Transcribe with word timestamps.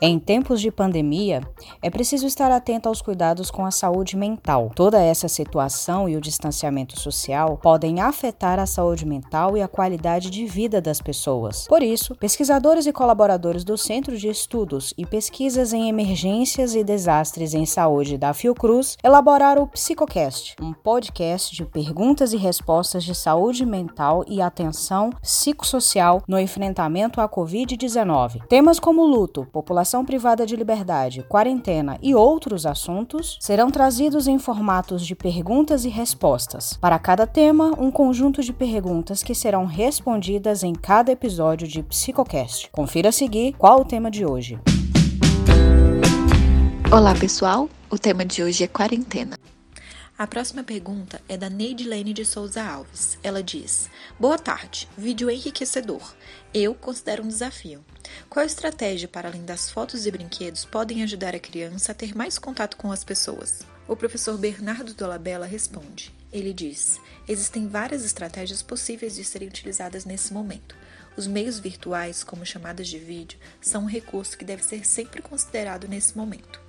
Em 0.00 0.18
tempos 0.18 0.60
de 0.60 0.72
pandemia, 0.72 1.40
é 1.80 1.88
preciso 1.88 2.26
estar 2.26 2.50
atento 2.50 2.88
aos 2.88 3.00
cuidados 3.00 3.50
com 3.50 3.64
a 3.64 3.70
saúde 3.70 4.16
mental. 4.16 4.70
Toda 4.74 5.00
essa 5.00 5.28
situação 5.28 6.08
e 6.08 6.16
o 6.16 6.20
distanciamento 6.20 6.98
social 6.98 7.58
podem 7.62 8.00
afetar 8.00 8.58
a 8.58 8.66
saúde 8.66 9.06
mental 9.06 9.56
e 9.56 9.62
a 9.62 9.68
qualidade 9.68 10.30
de 10.30 10.46
vida 10.46 10.80
das 10.80 11.00
pessoas. 11.00 11.66
Por 11.68 11.80
isso, 11.82 12.14
pesquisadores 12.16 12.86
e 12.86 12.92
colaboradores 12.92 13.62
do 13.62 13.78
Centro 13.78 14.18
de 14.18 14.28
Estudos 14.28 14.92
e 14.98 15.06
Pesquisas 15.06 15.72
em 15.72 15.88
Emergências 15.88 16.74
e 16.74 16.82
Desastres 16.82 17.54
em 17.54 17.64
Saúde 17.64 18.18
da 18.18 18.34
Fiocruz 18.34 18.98
elaboraram 19.02 19.62
o 19.62 19.68
Psicocast, 19.68 20.56
um 20.60 20.72
podcast 20.72 21.54
de 21.54 21.64
perguntas 21.64 22.32
e 22.32 22.36
respostas 22.36 23.04
de 23.04 23.14
saúde 23.14 23.64
mental 23.64 24.24
e 24.26 24.42
atenção 24.42 25.10
psicossocial 25.22 26.22
no 26.26 26.38
enfrentamento 26.38 27.20
à 27.20 27.28
Covid-19. 27.28 28.44
Temas 28.48 28.80
como 28.80 29.04
luto, 29.04 29.46
população 29.52 29.83
privada 30.04 30.46
de 30.46 30.56
liberdade, 30.56 31.22
quarentena 31.28 31.98
e 32.00 32.14
outros 32.14 32.64
assuntos 32.64 33.36
serão 33.40 33.70
trazidos 33.70 34.26
em 34.26 34.38
formatos 34.38 35.06
de 35.06 35.14
perguntas 35.14 35.84
e 35.84 35.88
respostas. 35.88 36.78
Para 36.80 36.98
cada 36.98 37.26
tema, 37.26 37.72
um 37.78 37.90
conjunto 37.90 38.42
de 38.42 38.52
perguntas 38.52 39.22
que 39.22 39.34
serão 39.34 39.66
respondidas 39.66 40.62
em 40.62 40.72
cada 40.72 41.12
episódio 41.12 41.68
de 41.68 41.82
Psicocast. 41.82 42.70
Confira 42.70 43.10
a 43.10 43.12
seguir 43.12 43.52
qual 43.58 43.80
o 43.80 43.84
tema 43.84 44.10
de 44.10 44.24
hoje. 44.24 44.58
Olá, 46.90 47.14
pessoal. 47.14 47.68
O 47.90 47.98
tema 47.98 48.24
de 48.24 48.42
hoje 48.42 48.64
é 48.64 48.68
quarentena. 48.68 49.36
A 50.16 50.28
próxima 50.28 50.62
pergunta 50.62 51.20
é 51.28 51.36
da 51.36 51.50
Neidilene 51.50 52.12
de 52.12 52.24
Souza 52.24 52.62
Alves. 52.62 53.18
Ela 53.20 53.42
diz: 53.42 53.90
Boa 54.18 54.38
tarde, 54.38 54.88
vídeo 54.96 55.28
enriquecedor. 55.28 56.14
Eu 56.54 56.72
considero 56.72 57.24
um 57.24 57.28
desafio. 57.28 57.84
Qual 58.28 58.44
estratégia, 58.44 59.06
para 59.06 59.28
além 59.28 59.44
das 59.44 59.70
fotos 59.70 60.06
e 60.06 60.10
brinquedos, 60.10 60.64
podem 60.64 61.02
ajudar 61.02 61.34
a 61.34 61.38
criança 61.38 61.92
a 61.92 61.94
ter 61.94 62.16
mais 62.16 62.38
contato 62.38 62.76
com 62.76 62.90
as 62.90 63.04
pessoas? 63.04 63.60
O 63.86 63.94
professor 63.94 64.36
Bernardo 64.36 64.94
Dolabella 64.94 65.46
responde. 65.46 66.12
Ele 66.32 66.52
diz: 66.52 66.98
Existem 67.28 67.68
várias 67.68 68.04
estratégias 68.04 68.62
possíveis 68.62 69.14
de 69.14 69.24
serem 69.24 69.48
utilizadas 69.48 70.04
nesse 70.04 70.32
momento. 70.32 70.74
Os 71.16 71.28
meios 71.28 71.60
virtuais, 71.60 72.24
como 72.24 72.44
chamadas 72.44 72.88
de 72.88 72.98
vídeo, 72.98 73.38
são 73.60 73.84
um 73.84 73.88
recurso 73.88 74.36
que 74.36 74.44
deve 74.44 74.64
ser 74.64 74.84
sempre 74.84 75.22
considerado 75.22 75.86
nesse 75.86 76.16
momento. 76.16 76.63